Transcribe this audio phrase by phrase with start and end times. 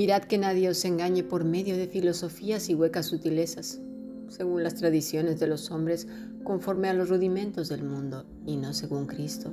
[0.00, 3.80] Mirad que nadie os engañe por medio de filosofías y huecas sutilezas,
[4.30, 6.08] según las tradiciones de los hombres,
[6.42, 9.52] conforme a los rudimentos del mundo, y no según Cristo,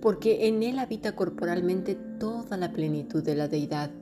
[0.00, 3.92] porque en Él habita corporalmente toda la plenitud de la deidad,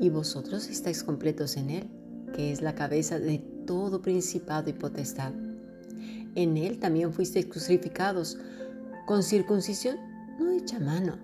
[0.00, 1.90] y vosotros estáis completos en Él,
[2.34, 5.34] que es la cabeza de todo principado y potestad.
[6.34, 8.38] En Él también fuisteis crucificados,
[9.06, 9.98] con circuncisión
[10.38, 11.18] no hecha mano,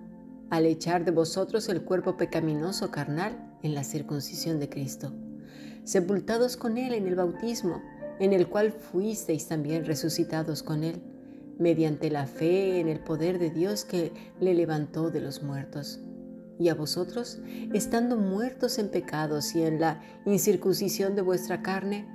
[0.51, 5.13] al echar de vosotros el cuerpo pecaminoso carnal en la circuncisión de Cristo,
[5.85, 7.83] sepultados con Él en el bautismo,
[8.19, 11.03] en el cual fuisteis también resucitados con Él,
[11.59, 16.01] mediante la fe en el poder de Dios que le levantó de los muertos.
[16.59, 17.39] Y a vosotros,
[17.75, 22.07] estando muertos en pecados y en la incircuncisión de vuestra carne,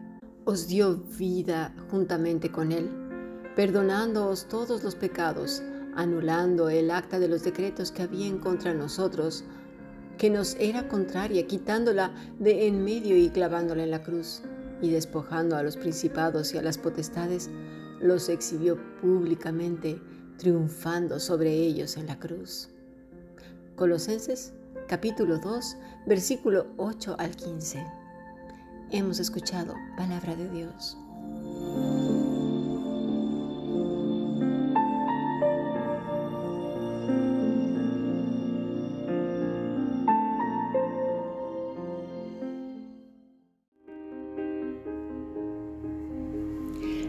[0.45, 2.89] os dio vida juntamente con Él,
[3.55, 5.61] perdonándoos todos los pecados,
[5.95, 9.43] anulando el acta de los decretos que había en contra nosotros,
[10.17, 14.41] que nos era contraria, quitándola de en medio y clavándola en la cruz,
[14.81, 17.49] y despojando a los principados y a las potestades,
[17.99, 20.01] los exhibió públicamente,
[20.37, 22.69] triunfando sobre ellos en la cruz.
[23.75, 24.53] Colosenses
[24.87, 27.85] capítulo 2, versículo 8 al 15.
[28.91, 30.97] Hemos escuchado palabra de Dios.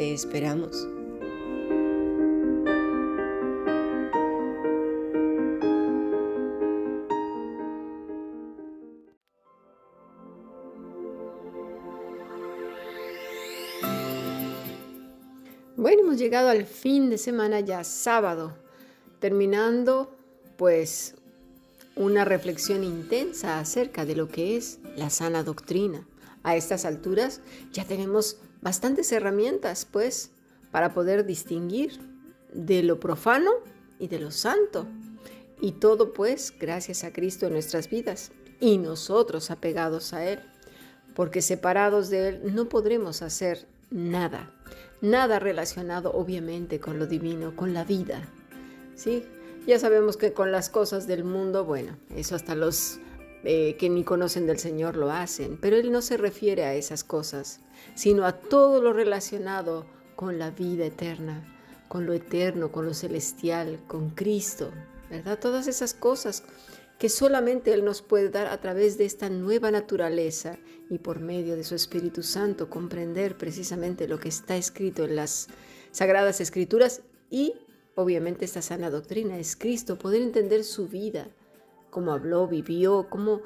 [0.00, 0.88] Te esperamos.
[15.76, 18.56] Bueno, hemos llegado al fin de semana ya sábado,
[19.18, 20.16] terminando
[20.56, 21.16] pues
[21.94, 26.08] una reflexión intensa acerca de lo que es la sana doctrina.
[26.42, 30.30] A estas alturas ya tenemos bastantes herramientas, pues,
[30.70, 32.00] para poder distinguir
[32.52, 33.50] de lo profano
[33.98, 34.86] y de lo santo.
[35.60, 40.40] Y todo, pues, gracias a Cristo en nuestras vidas y nosotros apegados a Él,
[41.14, 44.52] porque separados de Él no podremos hacer nada,
[45.00, 48.28] nada relacionado obviamente con lo divino, con la vida.
[48.94, 49.24] ¿Sí?
[49.66, 52.98] Ya sabemos que con las cosas del mundo, bueno, eso hasta los
[53.44, 57.04] eh, que ni conocen del Señor lo hacen, pero Él no se refiere a esas
[57.04, 57.60] cosas,
[57.94, 59.86] sino a todo lo relacionado
[60.16, 61.56] con la vida eterna,
[61.88, 64.70] con lo eterno, con lo celestial, con Cristo,
[65.08, 65.38] ¿verdad?
[65.38, 66.44] Todas esas cosas
[66.98, 70.58] que solamente Él nos puede dar a través de esta nueva naturaleza
[70.90, 75.48] y por medio de su Espíritu Santo comprender precisamente lo que está escrito en las
[75.92, 77.54] Sagradas Escrituras y
[77.94, 81.28] obviamente esta sana doctrina es Cristo, poder entender su vida,
[81.90, 83.42] cómo habló, vivió, cómo,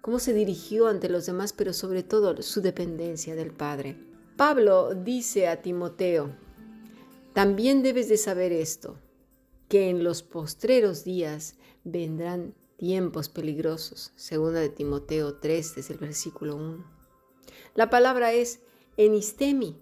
[0.00, 3.96] cómo se dirigió ante los demás, pero sobre todo su dependencia del Padre.
[4.36, 6.30] Pablo dice a Timoteo,
[7.32, 8.98] también debes de saber esto,
[9.68, 16.56] que en los postreros días vendrán tiempos peligrosos, segunda de Timoteo 3, desde el versículo
[16.56, 16.84] 1.
[17.74, 18.60] La palabra es
[18.96, 19.76] enistemi,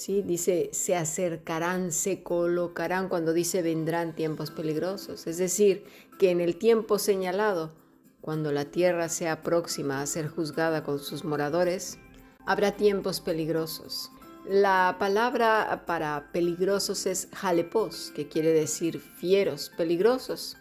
[0.00, 0.22] ¿sí?
[0.22, 5.26] Dice, se acercarán, se colocarán cuando dice vendrán tiempos peligrosos.
[5.26, 5.84] Es decir,
[6.18, 7.74] que en el tiempo señalado,
[8.22, 11.98] cuando la tierra sea próxima a ser juzgada con sus moradores,
[12.46, 14.10] habrá tiempos peligrosos.
[14.48, 20.56] La palabra para peligrosos es jalepos, que quiere decir fieros, peligrosos,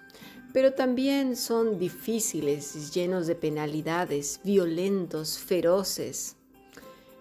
[0.51, 6.35] pero también son difíciles, llenos de penalidades, violentos, feroces.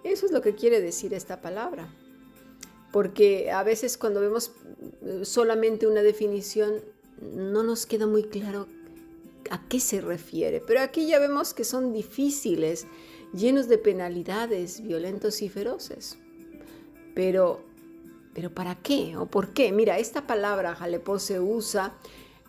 [0.03, 1.89] Eso es lo que quiere decir esta palabra
[2.93, 4.53] porque a veces cuando vemos
[5.03, 6.83] eh, solamente una definición
[7.21, 8.67] no nos queda muy claro
[9.51, 12.87] a qué se refiere, pero aquí ya vemos que son difíciles,
[13.33, 16.19] llenos de penalidades, violentos y feroces.
[17.15, 17.61] Pero,
[18.35, 19.73] pero ¿para qué o por qué?
[19.73, 21.95] Mira, esta palabra jalepó se usa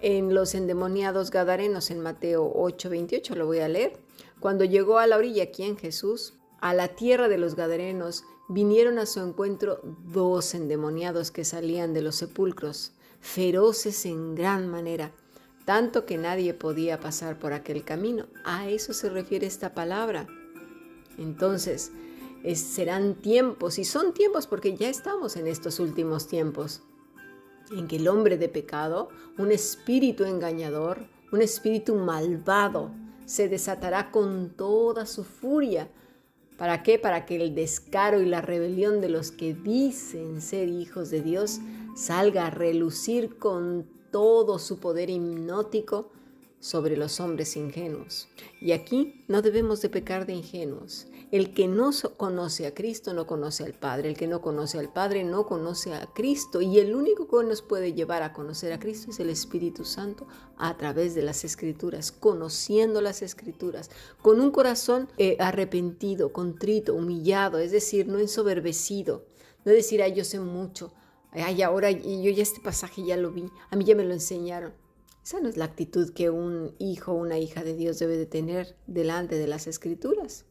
[0.01, 3.97] en los endemoniados gadarenos en Mateo 8:28, lo voy a leer.
[4.39, 5.77] Cuando llegó a la orilla, ¿quién?
[5.77, 9.79] Jesús, a la tierra de los gadarenos, vinieron a su encuentro
[10.11, 12.91] dos endemoniados que salían de los sepulcros,
[13.21, 15.11] feroces en gran manera,
[15.65, 18.25] tanto que nadie podía pasar por aquel camino.
[18.43, 20.27] A eso se refiere esta palabra,
[21.17, 21.91] Entonces,
[22.55, 26.81] serán tiempos, y son tiempos porque ya estamos en estos últimos tiempos,
[27.71, 32.91] en que el hombre de pecado, un espíritu engañador, un espíritu malvado,
[33.25, 35.91] se desatará con toda su furia.
[36.59, 36.99] ¿Para qué?
[36.99, 41.61] Para que el descaro y la rebelión de los que dicen ser hijos de Dios
[41.95, 46.11] salga a relucir con todo su poder hipnótico
[46.59, 48.27] sobre los hombres ingenuos.
[48.61, 51.07] Y aquí no debemos de pecar de ingenuos.
[51.31, 54.09] El que no conoce a Cristo no conoce al Padre.
[54.09, 56.61] El que no conoce al Padre no conoce a Cristo.
[56.61, 60.27] Y el único que nos puede llevar a conocer a Cristo es el Espíritu Santo
[60.57, 63.91] a través de las Escrituras, conociendo las Escrituras,
[64.21, 69.25] con un corazón eh, arrepentido, contrito, humillado, es decir, no ensoberbecido.
[69.65, 70.93] No decir, ay, yo sé mucho,
[71.31, 74.73] ay, ahora yo ya este pasaje ya lo vi, a mí ya me lo enseñaron.
[75.29, 78.25] Esa no es la actitud que un hijo o una hija de Dios debe de
[78.25, 80.45] tener delante de las escrituras.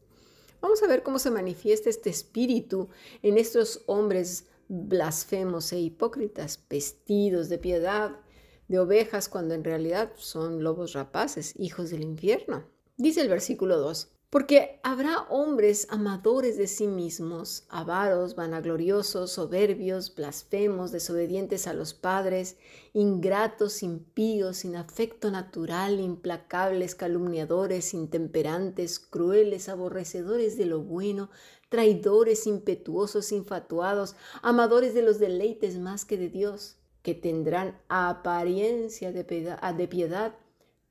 [0.61, 2.87] Vamos a ver cómo se manifiesta este espíritu
[3.21, 8.21] en estos hombres blasfemos e hipócritas, vestidos de piedad,
[8.69, 12.63] de ovejas, cuando en realidad son lobos rapaces, hijos del infierno.
[12.95, 20.91] Dice el versículo 2, porque habrá hombres amadores de sí mismos, avaros, vanagloriosos, soberbios, blasfemos,
[20.91, 22.57] desobedientes a los padres,
[22.93, 31.31] ingratos, impíos, sin afecto natural, implacables, calumniadores, intemperantes, crueles, aborrecedores de lo bueno,
[31.69, 39.23] traidores, impetuosos, infatuados, amadores de los deleites más que de Dios, que tendrán apariencia de
[39.23, 40.35] piedad, de piedad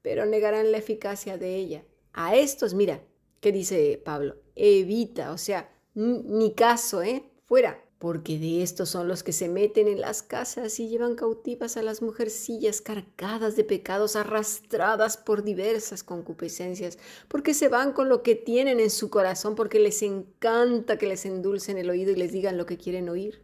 [0.02, 1.84] pero negarán la eficacia de ella.
[2.12, 3.02] A estos, mira,
[3.40, 4.36] ¿Qué dice Pablo?
[4.56, 7.24] Evita, o sea, ni caso, ¿eh?
[7.44, 7.84] Fuera.
[7.98, 11.82] Porque de estos son los que se meten en las casas y llevan cautivas a
[11.82, 16.96] las mujercillas cargadas de pecados, arrastradas por diversas concupiscencias,
[17.26, 21.26] porque se van con lo que tienen en su corazón, porque les encanta que les
[21.26, 23.42] endulcen el oído y les digan lo que quieren oír.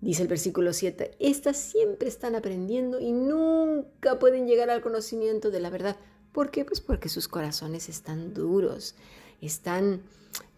[0.00, 5.58] Dice el versículo 7, estas siempre están aprendiendo y nunca pueden llegar al conocimiento de
[5.58, 5.96] la verdad.
[6.34, 6.64] ¿Por qué?
[6.64, 8.96] Pues porque sus corazones están duros,
[9.40, 10.02] están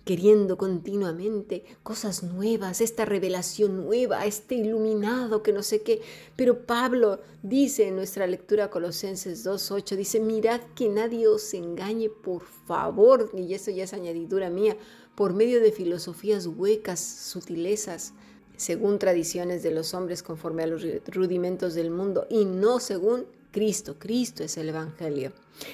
[0.06, 6.00] queriendo continuamente cosas nuevas, esta revelación nueva, este iluminado que no sé qué.
[6.34, 12.42] Pero Pablo dice en nuestra lectura Colosenses 2.8, dice, mirad que nadie os engañe, por
[12.66, 14.78] favor, y eso ya es añadidura mía,
[15.14, 18.14] por medio de filosofías huecas, sutilezas,
[18.56, 23.26] según tradiciones de los hombres conforme a los rudimentos del mundo, y no según
[23.56, 23.98] Cristo.
[23.98, 25.32] Cristo es el Evangelio.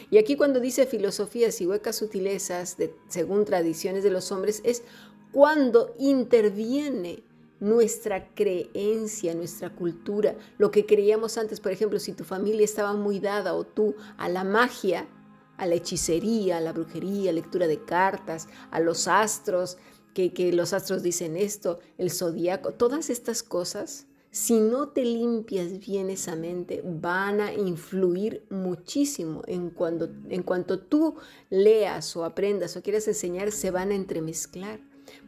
[0.09, 2.77] Y aquí cuando dice filosofías y huecas sutilezas,
[3.09, 4.85] según tradiciones de los hombres, es
[5.33, 7.25] cuando interviene
[7.59, 13.19] nuestra creencia, nuestra cultura, lo que creíamos antes, por ejemplo, si tu familia estaba muy
[13.19, 15.09] dada o tú a la magia,
[15.57, 19.77] a la hechicería, a la brujería, lectura de cartas, a los astros,
[20.15, 25.79] que, que los astros dicen esto, el zodiaco, todas estas cosas si no te limpias
[25.79, 31.17] bien esa mente, van a influir muchísimo en, cuando, en cuanto tú
[31.51, 34.81] leas o aprendas o quieras enseñar, se van a entremezclar.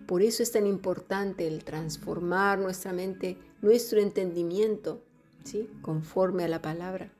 [0.06, 5.02] Por eso es tan importante el transformar nuestra mente, nuestro entendimiento,
[5.44, 5.68] ¿sí?
[5.82, 7.12] conforme a la palabra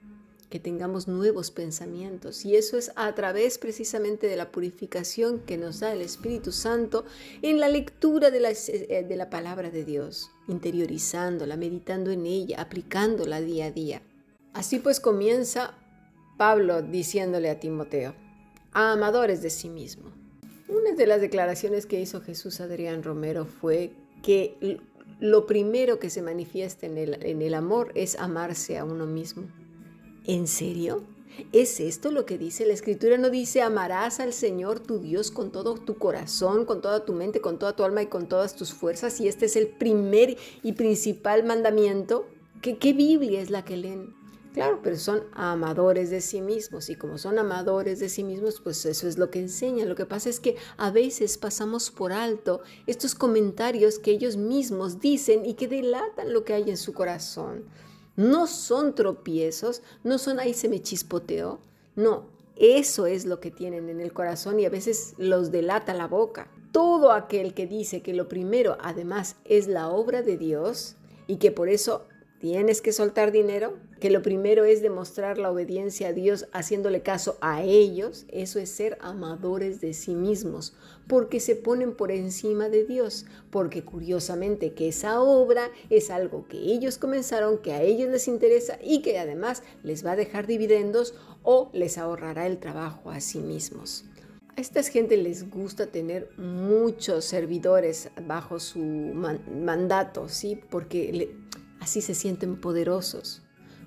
[0.55, 2.45] que tengamos nuevos pensamientos.
[2.45, 7.05] Y eso es a través precisamente de la purificación que nos da el Espíritu Santo
[7.43, 12.61] en la lectura de la, eh, de la palabra de Dios, interiorizándola, meditando en ella,
[12.61, 14.03] aplicándola día a día.
[14.53, 15.77] Así pues comienza
[16.39, 18.15] Pablo diciéndole a Timoteo,
[18.71, 20.13] a amadores de sí mismo.
[20.69, 23.91] Una de las declaraciones que hizo Jesús Adrián Romero fue
[24.23, 24.79] que
[25.19, 29.49] lo primero que se manifiesta en el, en el amor es amarse a uno mismo.
[30.27, 31.03] ¿En serio?
[31.53, 33.19] ¿Es esto lo que dice la escritura?
[33.19, 37.43] No dice amarás al Señor tu Dios con todo tu corazón, con toda tu mente,
[37.43, 39.21] con toda tu alma y con todas tus fuerzas.
[39.21, 42.27] Y este es el primer y principal mandamiento.
[42.63, 44.15] ¿Qué, qué Biblia es la que leen?
[44.55, 48.87] Claro, pero son amadores de sí mismos y como son amadores de sí mismos, pues
[48.87, 49.91] eso es lo que enseñan.
[49.91, 55.01] Lo que pasa es que a veces pasamos por alto estos comentarios que ellos mismos
[55.01, 57.65] dicen y que delatan lo que hay en su corazón.
[58.17, 61.61] No son tropiezos, no son ahí se me chispoteó.
[61.97, 66.07] No, eso es lo que tienen en el corazón y a veces los delata la
[66.07, 66.49] boca.
[66.73, 71.51] Todo aquel que dice que lo primero además es la obra de Dios y que
[71.51, 72.07] por eso
[72.45, 77.39] tienes que soltar dinero, que lo primero es demostrar la obediencia a Dios haciéndole caso
[77.41, 80.75] a ellos, eso es ser amadores de sí mismos,
[81.09, 86.59] porque se ponen por encima de Dios, porque curiosamente que esa obra es algo que
[86.59, 91.15] ellos comenzaron, que a ellos les interesa y que además les va a dejar dividendos
[91.45, 94.05] o les ahorrará el trabajo a sí mismos.
[94.57, 100.61] A estas gente les gusta tener muchos servidores bajo su mandato, ¿sí?
[100.71, 101.39] Porque
[101.85, 103.43] así se sienten poderosos.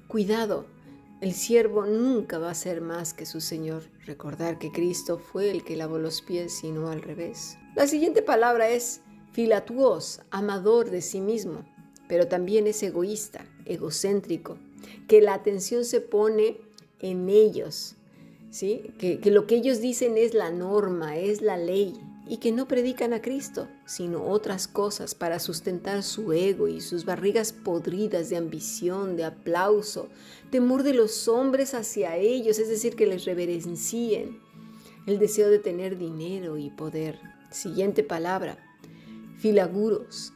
[0.07, 0.67] Cuidado,
[1.19, 3.83] el siervo nunca va a ser más que su Señor.
[4.05, 7.57] Recordar que Cristo fue el que lavó los pies y no al revés.
[7.75, 9.01] La siguiente palabra es
[9.31, 11.65] filatuos, amador de sí mismo,
[12.07, 14.59] pero también es egoísta, egocéntrico,
[15.07, 16.61] que la atención se pone
[16.99, 17.95] en ellos,
[18.51, 18.91] ¿sí?
[18.99, 22.67] Que, que, lo que ellos dicen es la norma, es la ley, y que no
[22.67, 28.37] predican a Cristo, sino otras cosas para sustentar su ego y sus barrigas podridas de
[28.37, 30.09] ambición, de aplauso,
[30.49, 34.39] temor de los hombres hacia ellos, es decir, que les reverencien,
[35.05, 37.19] el deseo de tener dinero y poder.
[37.49, 38.57] Siguiente palabra,
[39.37, 40.33] filaguros,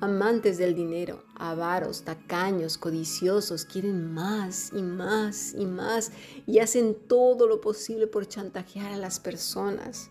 [0.00, 6.12] amantes del dinero, avaros, tacaños, codiciosos, quieren más y más y más
[6.46, 10.10] y hacen todo lo posible por chantajear a las personas.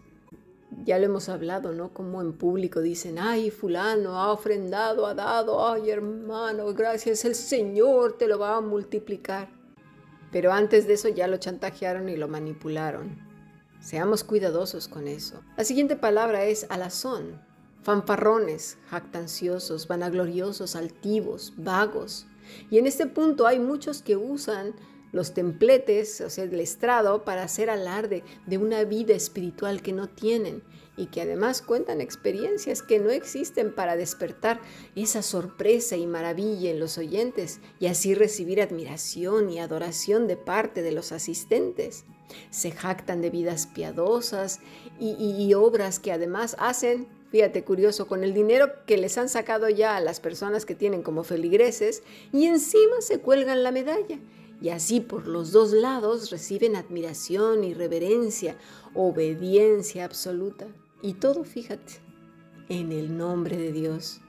[0.84, 1.94] Ya lo hemos hablado, ¿no?
[1.94, 8.17] Como en público dicen, ay, fulano ha ofrendado, ha dado, ay, hermano, gracias, el Señor
[8.17, 9.50] te lo va a multiplicar.
[10.32, 13.17] Pero antes de eso ya lo chantajearon y lo manipularon.
[13.79, 15.41] Seamos cuidadosos con eso.
[15.58, 17.39] La siguiente palabra es alazón
[17.86, 22.25] fanfarrones, jactanciosos, vanagloriosos, altivos, vagos.
[22.72, 24.74] Y en este punto hay muchos que usan
[25.15, 30.10] los templetes, o sea, el estrado, para hacer alarde de una vida espiritual que no
[30.10, 30.62] tienen
[30.98, 34.60] y que además cuentan experiencias que no existen para despertar
[34.93, 40.81] esa sorpresa y maravilla en los oyentes y así recibir admiración y adoración de parte
[40.81, 42.03] de los asistentes.
[42.50, 44.60] Se jactan de vidas piadosas
[45.00, 49.67] y, y obras que además hacen Fíjate, curioso, con el dinero que les han sacado
[49.67, 54.19] ya a las personas que tienen como feligreses y encima se cuelgan la medalla.
[54.62, 58.57] Y así por los dos lados reciben admiración y reverencia,
[58.93, 60.67] obediencia absoluta.
[61.01, 61.93] Y todo, fíjate,
[62.69, 64.21] en el nombre de Dios.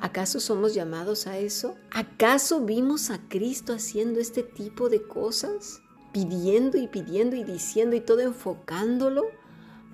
[0.00, 1.76] ¿Acaso somos llamados a eso?
[1.90, 5.82] ¿Acaso vimos a Cristo haciendo este tipo de cosas?
[6.12, 9.24] Pidiendo y pidiendo y diciendo y todo enfocándolo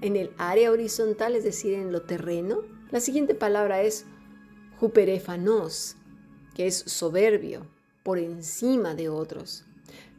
[0.01, 2.63] en el área horizontal, es decir, en lo terreno.
[2.91, 4.05] La siguiente palabra es
[4.79, 5.97] juperefanos,
[6.55, 7.67] que es soberbio,
[8.05, 9.65] por encima de otros.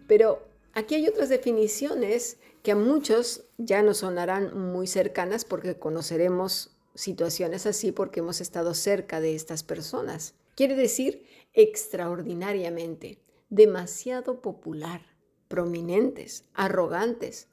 [0.08, 6.72] Pero aquí hay otras definiciones que a muchos ya nos sonarán muy cercanas porque conoceremos
[6.96, 10.34] situaciones así porque hemos estado cerca de estas personas.
[10.56, 15.02] Quiere decir extraordinariamente, demasiado popular,
[15.48, 17.48] prominentes, arrogantes,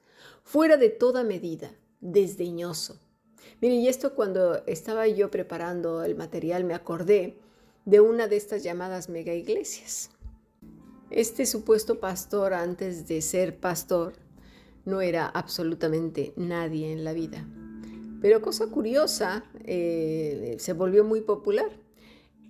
[0.45, 2.99] fuera de toda medida, desdeñoso.
[3.61, 7.37] Mire, y esto cuando estaba yo preparando el material me acordé
[7.85, 10.11] de una de estas llamadas mega iglesias.
[11.13, 14.15] Este supuesto pastor antes de ser pastor
[14.85, 17.47] no era absolutamente nadie en la vida.
[18.21, 21.71] Pero cosa curiosa, eh, se volvió muy popular.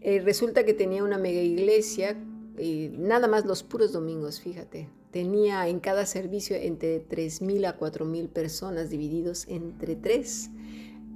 [0.01, 2.17] Eh, resulta que tenía una mega iglesia,
[2.57, 8.29] eh, nada más los puros domingos, fíjate, Tenía en cada servicio entre 3.000 a 4.000
[8.31, 10.49] personas divididos entre tres.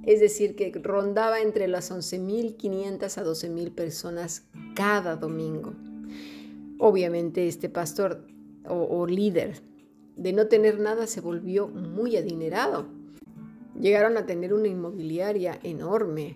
[0.05, 4.43] Es decir, que rondaba entre las 11.500 a 12.000 personas
[4.75, 5.73] cada domingo.
[6.79, 8.25] Obviamente este pastor
[8.69, 9.61] o, líder
[10.15, 12.87] de no tener nada se volvió muy adinerado.
[13.79, 16.35] Llegaron a tener una inmobiliaria enorme.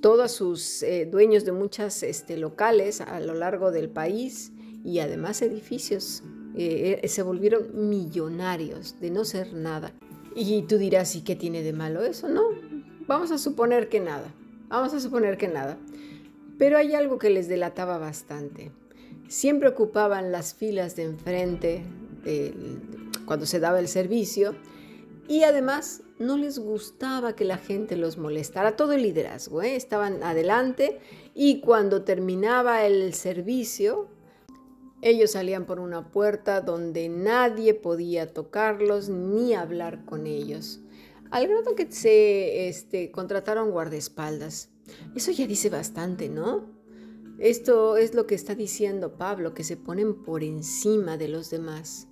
[0.00, 4.52] Todos sus eh, dueños de muchas este, locales a lo largo del país
[4.84, 6.22] y además edificios
[6.54, 9.92] eh, eh, se volvieron millonarios de no ser nada.
[10.34, 12.28] Y tú dirás, ¿y qué tiene de malo eso?
[12.28, 12.42] No,
[13.06, 14.34] vamos a suponer que nada,
[14.68, 15.78] vamos a suponer que nada.
[16.58, 18.70] Pero hay algo que les delataba bastante.
[19.32, 21.82] Siempre ocupaban las filas de enfrente
[23.24, 24.54] cuando se daba el servicio
[25.26, 28.76] y además no les gustaba que la gente los molestara.
[28.76, 29.74] Todo el liderazgo, ¿eh?
[29.74, 31.00] estaban adelante
[31.34, 34.08] y cuando terminaba el servicio,
[35.00, 40.80] ellos salían por una puerta donde nadie podía tocarlos ni hablar con ellos.
[41.30, 44.68] Al grado que se este, contrataron guardaespaldas.
[45.16, 46.71] Eso ya dice bastante, ¿no?
[47.42, 52.06] Esto es lo que está diciendo Pablo, que se ponen por encima de los demás.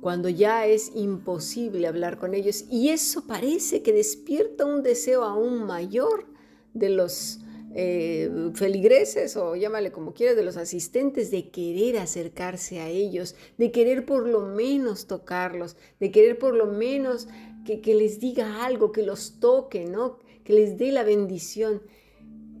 [0.00, 2.64] Cuando ya es imposible hablar con ellos.
[2.68, 6.26] Y eso parece que despierta un deseo aún mayor
[6.74, 7.38] de los
[7.72, 13.70] eh, feligreses o llámale como quieras, de los asistentes, de querer acercarse a ellos, de
[13.70, 17.28] querer por lo menos tocarlos, de querer por lo menos
[17.64, 20.18] que, que les diga algo, que los toque, ¿no?
[20.42, 21.80] Que les dé la bendición.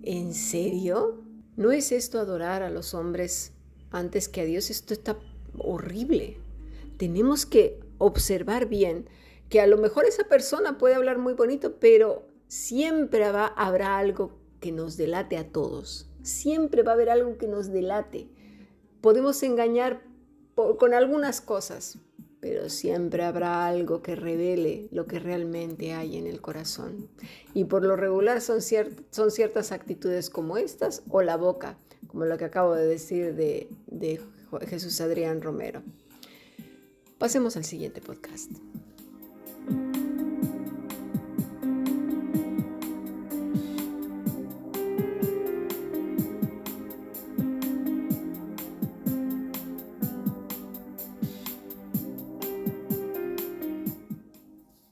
[0.04, 1.24] ¿En serio?
[1.58, 3.50] ¿No es esto adorar a los hombres
[3.90, 4.70] antes que a Dios?
[4.70, 5.18] Esto está
[5.58, 6.36] horrible.
[6.98, 9.08] Tenemos que observar bien
[9.48, 14.70] que a lo mejor esa persona puede hablar muy bonito, pero siempre habrá algo que
[14.70, 16.08] nos delate a todos.
[16.22, 18.28] Siempre va a haber algo que nos delate.
[19.00, 20.00] Podemos engañar
[20.54, 21.98] con algunas cosas,
[22.40, 27.08] pero siempre habrá algo que revele lo que realmente hay en el corazón.
[27.54, 28.60] Y por lo regular son,
[29.10, 33.68] son ciertas actitudes como estas o la boca, como lo que acabo de decir de,
[33.86, 34.20] de
[34.66, 35.82] Jesús Adrián Romero.
[37.18, 38.50] Pasemos al siguiente podcast.